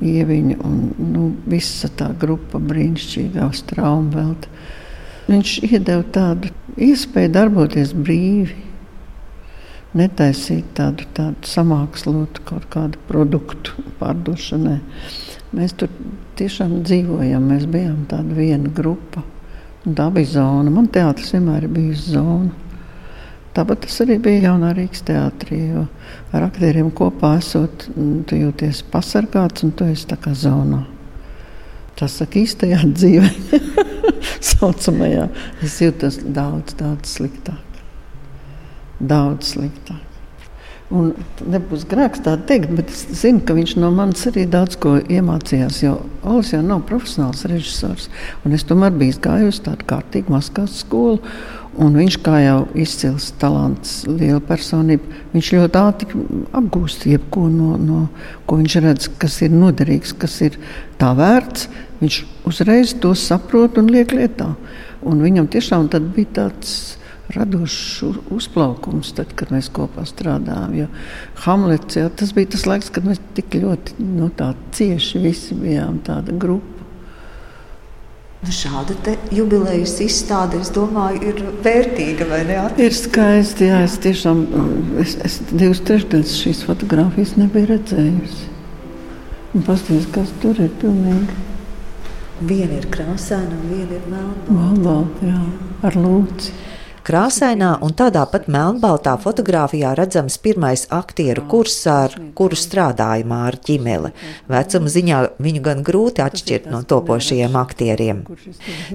Ieviņa 0.03 0.57
un 0.67 0.79
nu, 0.99 1.27
visa 1.47 1.89
tā 1.99 2.09
grupa 2.19 2.59
brīnišķīgā 2.59 3.47
straumvelta. 3.55 4.51
Viņš 5.29 5.53
iedeva 5.69 6.03
tādu 6.15 6.51
iespēju 6.75 7.31
darboties 7.31 7.93
brīvi, 7.95 8.57
netaisīt 9.95 10.73
tādu, 10.75 11.07
tādu 11.15 11.47
samākslotu 11.47 12.43
kaut 12.49 12.65
kādu 12.73 12.99
produktu 13.07 13.85
pārdošanai. 14.01 14.79
Mēs 15.53 15.75
tur 15.77 15.91
tiešām 16.39 16.81
dzīvojam, 16.83 17.45
mēs 17.53 17.69
bijām 17.69 18.03
tāda 18.11 18.35
viena 18.35 18.71
grupa. 18.73 19.23
Un 19.83 19.95
tā 19.95 20.07
bija 20.15 20.39
zona. 20.39 20.71
Man 20.73 20.87
teātris 20.91 21.33
vienmēr 21.35 21.67
bijis 21.71 22.07
zona. 22.15 22.62
Tāpat 23.53 23.83
tas 23.86 24.00
arī 24.01 24.17
bija 24.22 24.48
jaunā 24.48 24.72
Rīgas 24.74 25.03
teātrī. 25.05 25.60
Ar 26.33 26.48
aktieriem 26.48 26.89
kopā 26.95 27.36
esot, 27.38 27.86
tu 27.93 28.39
jūties 28.39 28.81
pasargāts 28.93 29.65
un 29.65 29.74
tu 29.77 29.86
esi 29.86 30.07
tā 30.10 30.17
kā 30.22 30.33
zonā. 30.38 30.81
Tas 32.00 32.15
saka 32.17 32.41
īstajā 32.41 32.79
dzīvē, 32.98 33.29
saucamajā. 34.53 35.27
Es 35.65 35.77
jūtos 35.83 36.17
daudz, 36.25 36.74
daudz 36.79 37.13
sliktāk. 37.19 37.77
Daudz 38.98 39.53
sliktāk. 39.53 40.01
Un 40.93 41.13
nebūs 41.50 41.88
grēks 41.89 42.22
tā 42.25 42.36
teikt, 42.50 42.74
bet 42.77 42.91
es 42.91 43.05
zinu, 43.24 43.41
ka 43.45 43.55
viņš 43.57 43.77
no 43.81 43.89
manis 43.95 44.27
arī 44.29 44.43
daudz 44.50 44.77
ko 44.81 44.98
iemācījās. 45.01 45.79
Jo 45.81 45.95
Olis 46.22 46.51
jau 46.53 46.62
nav 46.65 46.83
profesionāls 46.89 47.45
režisors. 47.50 48.10
Es 48.45 48.65
tomēr 48.69 48.93
biju 48.98 49.17
gājis 49.24 49.55
uz 49.55 49.62
tādu 49.65 49.88
kārtīgu 49.89 50.36
maskās 50.36 50.75
skolu. 50.83 51.22
Un 51.81 51.95
viņš, 51.97 52.19
kā 52.21 52.37
jau 52.43 52.57
izcils 52.77 53.31
talants, 53.41 54.03
liela 54.05 54.37
personība, 54.45 55.07
viņš 55.33 55.51
ļoti 55.55 55.79
ātri 55.79 56.25
apgūst 56.53 57.07
jebko 57.09 57.47
no, 57.49 57.71
no 57.81 58.01
ko 58.45 58.59
viņš 58.59 58.75
redz, 58.83 59.07
kas 59.17 59.39
ir 59.41 59.55
noderīgs, 59.55 60.13
kas 60.21 60.37
ir 60.45 60.59
tā 61.01 61.15
vērts. 61.17 61.69
Viņš 62.03 62.19
uzreiz 62.49 62.93
to 63.01 63.15
saprot 63.17 63.79
un 63.81 63.89
liek 63.89 64.13
lietā. 64.13 64.51
Un 65.01 65.23
viņam 65.25 65.49
tiešām 65.49 65.89
bija 66.13 66.35
tāds 66.37 66.75
radošs 67.33 68.03
uzplaukums, 68.33 69.13
tad, 69.17 69.31
kad 69.37 69.49
mēs 69.53 69.71
kopā 69.73 70.05
strādājām. 70.05 70.75
Jo 70.77 70.87
Hamlets, 71.45 71.97
jā, 71.97 72.09
tas 72.13 72.35
bija 72.35 72.51
tas 72.53 72.67
laiks, 72.69 72.91
kad 72.93 73.07
mēs 73.07 73.21
tik 73.37 73.57
ļoti 73.57 73.97
nu, 74.03 74.29
cieši 74.75 75.23
visi 75.23 75.57
bijām 75.57 76.03
tāda 76.05 76.35
grupa. 76.37 76.72
Nu, 78.43 78.51
šāda 78.51 79.15
jubilejas 79.31 79.93
izstāde, 80.03 80.59
es 80.59 80.71
domāju, 80.75 81.21
ir 81.31 81.38
vērtīga 81.63 82.27
vai 82.27 82.41
ne? 82.50 82.57
Ir 82.83 82.95
skaisti, 82.95 83.69
jā, 83.69 83.77
es 83.85 83.95
tiešām 84.03 84.41
es, 85.00 85.15
es 85.23 85.38
divas 85.53 85.79
trešdaļas 85.88 86.33
šīs 86.41 86.65
fotogrāfijas 86.67 87.38
nebiju 87.39 87.69
redzējusi. 87.71 88.50
Pastāstiet, 89.53 90.09
kas 90.12 90.33
tur 90.43 90.59
ir 90.59 90.75
pilnīgi. 90.81 91.39
Viena 92.43 92.81
ir 92.81 92.89
krāsaina, 92.91 93.55
un 93.55 93.71
viena 93.71 93.95
ir 93.95 94.07
melna. 94.12 94.57
Melnbalta, 94.57 95.29
jā, 95.29 95.41
ar 95.88 96.00
lūci. 96.03 96.51
Krāsainā 97.03 97.74
un 97.83 97.91
tādā 98.00 98.22
pat 98.31 98.45
melnbaltā 98.48 99.17
fotografijā 99.19 99.89
redzams 100.00 100.38
pirmais 100.39 100.86
aktieru 100.95 101.43
kurs, 101.51 101.75
ar 101.91 102.13
kuru 102.38 102.55
strādāja 102.55 103.27
Māra 103.27 103.60
Ķimele. 103.60 104.13
Vecuma 104.48 104.93
ziņā 104.93 105.17
viņu 105.43 105.63
gan 105.65 105.81
grūti 105.83 106.24
atšķirt 106.24 106.69
no 106.72 106.79
topošajiem 106.88 107.57
aktieriem. 107.60 108.24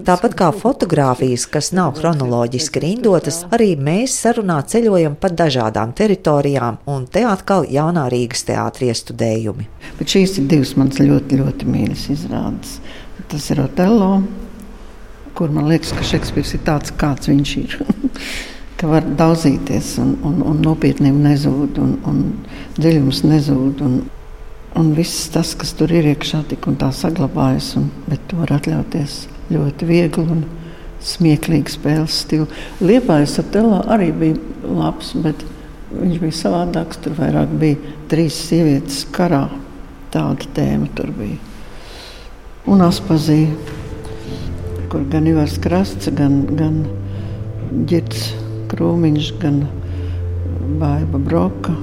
Tāpat 0.09 0.39
kā 0.41 0.49
fotografijas, 0.57 1.45
kas 1.53 1.69
nav 1.77 1.99
chronoloģiski 2.01 2.85
rindotas, 2.87 3.43
arī 3.53 3.75
mēs 3.77 4.17
sarunā 4.25 4.63
ceļojam 4.65 5.21
pa 5.21 5.29
dažādām 5.29 5.93
teritorijām, 5.93 6.81
un 6.89 7.05
te 7.13 7.29
atkal 7.29 7.69
jaunā 7.69 8.09
Rīgas 8.09 8.49
teātris 8.49 8.97
iestudējumi. 8.97 9.69
Bet 10.01 10.17
šīs 10.17 10.41
ir 10.41 10.49
divas 10.49 10.73
manas 10.81 11.05
ļoti, 11.05 11.43
ļoti 11.45 11.73
mīļas 11.77 12.09
izrādes. 12.17 12.79
Tas 13.29 13.53
ir 13.53 13.61
Otello, 13.61 14.15
kur 15.39 15.53
man 15.55 15.69
liekas, 15.71 15.95
ka 15.95 16.07
Šekspīrs 16.07 16.57
ir 16.59 16.65
tāds, 16.67 16.95
kāds 16.99 17.31
viņš 17.31 17.57
ir. 17.63 17.77
ka 18.79 18.91
var 18.91 19.07
daudzīties, 19.19 19.97
un, 20.03 20.15
un, 20.27 20.39
un 20.47 20.61
nopietnība 20.63 21.33
nezūd, 21.33 21.79
un, 21.83 21.97
un 22.07 22.21
dziļums 22.79 23.25
nezūd. 23.27 23.83
Un, 23.87 23.99
un 24.79 24.93
viss 24.95 25.27
tas, 25.35 25.55
kas 25.59 25.73
tur 25.79 25.91
ir 25.95 26.07
iekšā, 26.13 26.45
tik 26.53 26.69
un 26.71 26.79
tā 26.79 26.93
saglabājas, 26.95 27.73
un, 27.81 27.89
bet 28.07 28.23
to 28.31 28.39
var 28.39 28.55
atļauties 28.59 29.21
ļoti 29.51 29.89
viegli 29.89 30.27
un 30.37 30.45
smieklīgi 31.03 31.75
spēles 31.75 32.21
stilu. 32.25 32.47
Liepājas 32.85 33.39
ar 33.43 33.49
telā 33.55 33.81
arī 33.95 34.13
bija 34.15 34.39
labs, 34.67 35.15
bet 35.25 35.43
viņš 35.95 36.23
bija 36.23 36.39
savādāks. 36.43 37.03
Tur 37.03 37.19
vairāk 37.19 37.55
bija 37.59 37.97
trīs 38.11 38.39
sievietes 38.49 39.05
karā. 39.15 39.47
Tāda 40.13 40.47
tēma 40.57 40.89
tur 40.97 41.11
bija. 41.17 41.37
Un 42.69 42.83
Aspazīja, 42.85 43.78
kur 44.89 45.05
gan 45.13 45.27
Ivars 45.29 45.59
Krasts, 45.63 46.09
gan, 46.17 46.41
gan 46.57 46.83
Ģits 47.89 48.33
Krūmiņš, 48.71 49.31
gan 49.43 49.63
Baiba 50.81 51.21
Broka 51.21 51.75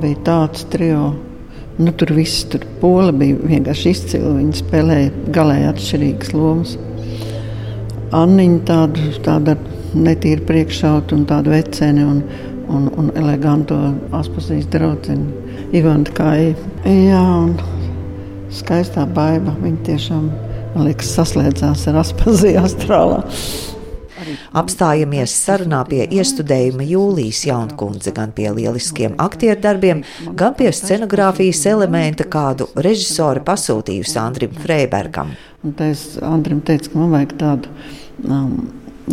bija 0.00 0.18
tāds 0.26 0.66
trio. 0.72 1.14
Nu, 1.76 1.92
tur 1.92 2.14
viss 2.16 2.46
tur 2.48 2.62
pola 2.80 3.12
bija 3.12 3.36
vienkārši 3.36 3.92
izcili. 3.92 4.32
Viņi 4.38 4.60
spēlēja 4.62 5.12
galēji 5.36 5.68
atšķirīgas 5.70 6.32
lomas. 6.32 6.76
Anniņa 8.16 8.60
tāda, 8.68 9.08
tāda 9.26 9.56
netīra 9.96 10.44
priekšauta 10.48 11.16
un 11.16 11.26
tāda 11.28 11.52
vecene 11.52 12.06
un, 12.06 12.22
un, 12.72 12.88
un 12.96 13.10
eleganto 13.18 13.76
aspozīst 14.16 14.72
draudzeni. 14.72 15.44
Ivanta 15.76 16.14
Kāja. 16.16 16.54
Jā, 16.86 17.22
un 17.42 17.56
skaistā 18.54 19.04
baiva. 19.04 19.52
Viņa 19.60 19.84
tiešām, 19.90 20.30
man 20.76 20.90
liekas, 20.90 21.14
saslēdzās 21.16 21.86
ar 21.90 22.02
aspozīju 22.02 22.62
astrālā. 22.62 23.22
Apstājamies 24.56 25.32
sarunā 25.44 25.82
pie 25.88 26.00
iestudējuma 26.16 26.86
Jūlijas 26.88 27.42
Jaunkundze, 27.46 28.12
gan 28.16 28.32
pie 28.36 28.48
lieliskiem 28.56 29.14
aktieru 29.22 29.60
darbiem, 29.62 30.02
gan 30.38 30.56
pie 30.56 30.70
scenogrāfijas 30.74 31.62
elementa, 31.70 32.24
kādu 32.24 32.68
režisori 32.74 33.44
pasūtījusi 33.46 34.18
Andrim 34.22 34.56
Freibergam. 34.64 35.34
Un 35.66 35.76
es 35.86 36.16
Andrim 36.24 36.62
teicu, 36.64 36.92
ka 36.92 37.02
man 37.02 37.14
vajag 37.14 37.36
tādu 37.40 37.72
um, 38.24 38.52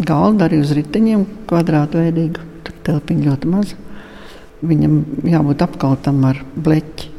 galdu 0.07 0.47
arī 0.47 0.63
uz 0.63 0.73
riteņiem, 0.77 1.25
kvadrātveidīgu, 1.51 2.49
tur 2.65 2.77
telpiņa 2.89 3.29
ļoti 3.29 3.53
maza. 3.53 3.79
Viņam 4.63 5.01
jābūt 5.27 5.65
apkaltam 5.67 6.23
ar 6.29 6.39
bleķi. 6.55 7.12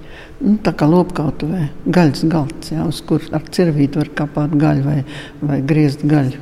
Nu, 0.44 0.58
tā 0.60 0.74
kā 0.76 0.84
lopkautuvē, 0.84 1.70
gaļas 1.88 2.26
galds, 2.28 2.72
jā, 2.74 2.84
uz 2.84 2.98
kuras 3.08 3.30
ar 3.32 3.46
cirvīti 3.48 3.96
var 3.96 4.10
kapāt 4.18 4.52
gaļu 4.60 4.82
vai, 4.84 4.98
vai 5.40 5.62
griezt 5.64 6.04
gaļu. 6.04 6.40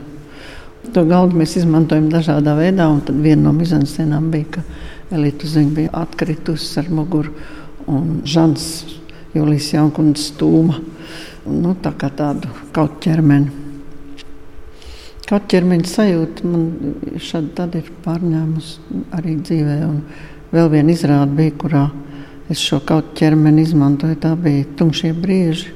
To 0.91 1.05
galdu 1.07 1.39
mēs 1.39 1.55
izmantojam 1.61 2.09
dažādā 2.11 2.57
veidā, 2.59 2.89
un 2.91 2.99
tad 3.07 3.21
viena 3.23 3.45
no 3.45 3.53
mizanscenām 3.55 4.27
bija, 4.33 4.57
ka 4.57 4.65
Elīte 5.15 5.47
Ziņa 5.47 5.75
bija 5.77 5.95
atkritusi 6.03 6.81
ar 6.83 6.91
muguru, 6.91 7.31
un 7.87 8.25
Žants 8.27 8.67
Julijas 9.37 9.71
Jaunkundas 9.77 10.27
stūma, 10.33 10.81
nu, 11.47 11.77
tā 11.79 11.95
kā 11.95 12.11
tādu 12.11 12.51
kaut 12.75 12.99
ķermeni. 13.05 13.61
Kaut 15.31 15.47
ķermeņa 15.49 15.89
sajūta 15.89 16.49
man 16.51 16.65
šādi 17.23 17.55
tad 17.57 17.79
ir 17.79 17.87
pārņēmusi 18.03 19.05
arī 19.15 19.39
dzīvē, 19.39 19.77
un 19.87 20.03
vēl 20.51 20.73
viena 20.75 20.93
izrāda 20.93 21.31
bija, 21.39 21.55
kurā 21.63 21.87
es 22.51 22.63
šo 22.63 22.81
kaut 22.87 23.13
ķermeni 23.19 23.63
izmantoju, 23.67 24.19
tā 24.23 24.33
bija 24.39 24.65
tumšie 24.79 25.13
brieži, 25.15 25.71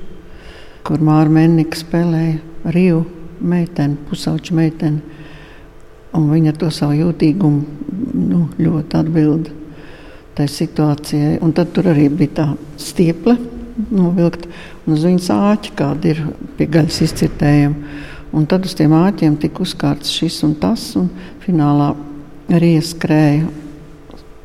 kur 0.86 1.02
Māra 1.02 1.30
Mennika 1.30 1.78
spēlēja 1.78 2.72
Rīvu 2.74 3.04
meitene, 3.46 3.98
pusauģa 4.08 4.56
meitene. 4.56 5.14
Un 6.16 6.30
viņa 6.30 6.54
to 6.56 6.70
savu 6.72 6.96
jūtīgumu 6.96 8.16
nu, 8.16 8.46
ļoti 8.58 8.98
atbild 8.98 9.50
tai 10.36 10.46
situācijai. 10.50 11.36
Un 11.44 11.52
tad 11.56 11.74
tur 11.76 11.90
arī 11.92 12.08
bija 12.12 12.34
tā 12.40 12.46
stieple 12.80 13.36
novilkt, 13.90 14.46
un 14.86 14.96
uz 14.96 15.04
viņas 15.04 15.30
āķa, 15.34 15.74
kāda 15.76 16.12
ir 16.14 16.22
pie 16.56 16.68
gaļas 16.72 17.02
izcirtējuma. 17.08 17.96
Un 18.36 18.48
tad 18.48 18.66
uz 18.68 18.74
tiem 18.76 18.92
āķiem 18.96 19.36
tika 19.40 19.62
uzkārts 19.64 20.12
šis 20.12 20.42
un 20.48 20.56
tas, 20.60 20.88
un 20.98 21.10
finālā 21.44 21.92
arī 22.56 22.74
ieskrēja 22.80 23.46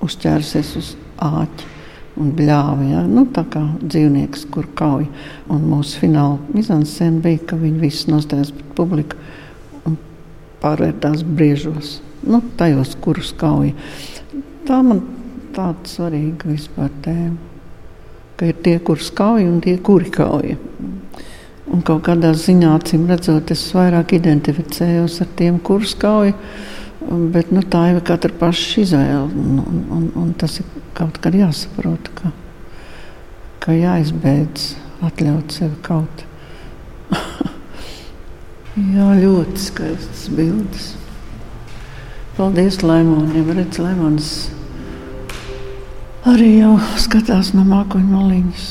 uzķērsies 0.05 0.75
uz 0.79 0.95
āķa 1.21 1.70
un 2.19 2.31
bļāva. 2.35 2.87
Ja? 2.89 3.03
Nu, 3.07 3.25
tā 3.33 3.43
kā 3.51 3.63
dzīvnieks, 3.81 4.47
kur 4.53 4.67
kauj. 4.77 5.07
Un 5.51 5.67
mūsu 5.69 6.01
fināla 6.01 6.39
mizanscēna 6.55 7.21
bija, 7.23 7.43
ka 7.51 7.59
viņi 7.61 7.83
visi 7.83 8.11
nostājās 8.11 8.53
pret 8.55 8.73
publiku 8.77 9.19
un 9.87 9.97
pārvērtās 10.63 11.23
briežos, 11.27 11.99
nu, 12.27 12.41
tajos, 12.59 12.95
kurus 13.01 13.33
kauj. 13.37 13.73
Tā 14.67 14.81
man 14.85 15.03
tāda 15.55 15.89
svarīga 15.89 16.51
vispār 16.51 16.91
tēma. 17.05 17.37
Ka 18.39 18.49
ir 18.49 18.57
tie, 18.65 18.77
kurus 18.81 19.11
kauj 19.13 19.45
un 19.45 19.59
tie, 19.63 19.75
kuri 19.83 20.09
kauj. 20.13 20.55
Un 21.71 21.83
kaut 21.87 22.01
kādā 22.03 22.33
ziņā, 22.35 22.73
acīm 22.75 23.05
redzot, 23.07 23.51
es 23.53 23.63
vairāk 23.75 24.15
identificējos 24.17 25.21
ar 25.23 25.29
tiem, 25.39 25.59
kurus 25.63 25.93
kauj. 25.99 26.33
Bet 27.01 27.49
nu, 27.51 27.63
tā 27.65 27.87
ir 27.91 28.01
katra 28.05 28.31
paša 28.39 28.83
izvēle. 28.83 29.23
Un, 29.25 29.61
un, 29.63 29.81
un, 29.97 30.07
un 30.21 30.31
tas 30.37 30.59
ir 30.61 30.67
kaut 30.97 31.17
kad 31.23 31.35
jāsaprot, 31.35 32.11
ka, 32.17 32.31
ka 33.63 33.75
jāizbeidz 33.75 34.75
atļaut 35.07 35.57
sev 35.57 35.73
kaut. 35.85 36.25
Jā, 38.95 39.09
ļoti 39.17 39.59
skaistas 39.59 40.29
bildes. 40.31 40.91
Paldies, 42.37 42.79
Laimonam. 42.85 43.49
Redz, 43.51 43.81
Laimons 43.81 44.31
arī 46.27 46.51
jau 46.59 46.75
skatās 47.01 47.51
no 47.55 47.65
mākoņu 47.65 48.13
maliņas. 48.13 48.67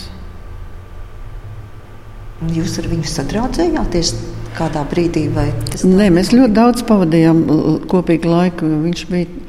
Jūs 2.57 2.79
ar 2.81 2.89
viņu 2.89 3.11
sadraudzējāties? 3.11 4.15
Kādā 4.57 4.83
brīdī? 4.91 5.27
Nē, 5.31 6.09
mēs 6.15 6.33
ļoti 6.35 6.55
daudz 6.57 6.85
pavadījām 6.89 7.43
kopīgi 7.91 8.31
laiku. 8.31 8.69
Viņš 8.85 9.05
bija 9.11 9.41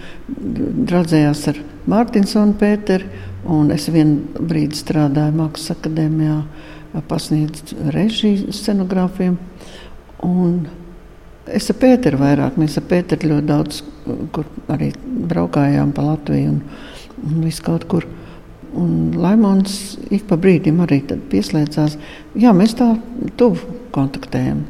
draudzējās 0.92 1.48
ar 1.52 1.62
Mārtiņsonu 1.92 2.58
Pēteru, 2.62 3.08
un 3.52 3.72
es 3.74 3.88
vienu 3.92 4.46
brīdi 4.48 4.78
strādāju 4.78 5.36
Mākslas 5.40 5.76
akadēmijā, 5.76 6.38
pasniedzu 7.10 7.90
režiju 7.96 8.54
scenogrāfiem. 8.56 9.38
Es 11.52 11.70
ar 11.74 11.80
Pēteru 11.82 12.22
vairāk, 12.22 12.58
mēs 12.62 12.78
ar 12.80 12.88
Pēteru 12.90 13.34
ļoti 13.34 13.50
daudz, 13.50 13.84
kur 14.36 14.48
arī 14.72 14.92
braukājām 15.32 15.94
pa 15.96 16.06
Latviju 16.12 16.56
un, 16.56 16.60
un 17.26 17.40
visu 17.46 17.66
kaut 17.66 17.88
kur. 17.92 18.08
Un 18.78 19.18
Laimons 19.20 19.98
ik 20.16 20.30
pa 20.30 20.38
brīdim 20.40 20.78
arī 20.86 21.02
pieslēdzās. 21.32 21.98
Jā, 22.40 22.54
mēs 22.56 22.78
tā 22.80 22.94
tuvu 23.40 23.82
kontaktējam 23.92 24.62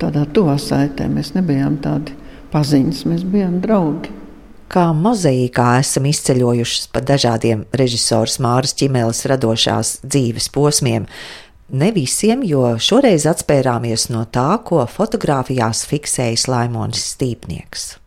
tādā 0.00 0.24
tuvā 0.34 0.56
saitē. 0.60 1.08
Mēs 1.10 1.32
nebijām 1.36 1.78
tādi 1.84 2.16
paziņas, 2.52 3.04
mēs 3.08 3.24
bijām 3.28 3.60
draugi. 3.64 4.12
Kā 4.72 4.86
mozaīkā 4.96 5.66
esam 5.82 6.06
izceļojuši 6.08 6.86
pa 6.94 7.02
dažādiem 7.04 7.66
režisoru 7.76 8.32
Māras 8.40 8.72
ķimeles 8.78 9.26
radošās 9.28 9.98
dzīves 10.06 10.48
posmiem. 10.54 11.08
Ne 11.72 11.88
visiem, 11.92 12.40
jo 12.44 12.74
šoreiz 12.80 13.26
atspērāmies 13.28 14.08
no 14.12 14.24
tā, 14.24 14.48
ko 14.64 14.84
fotografijās 14.88 15.84
fiksējis 15.88 16.48
Laimons 16.48 17.04
Stīpnieks. 17.12 18.01